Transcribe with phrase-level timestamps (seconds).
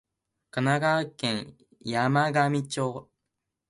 [0.49, 3.07] 神奈川県山北町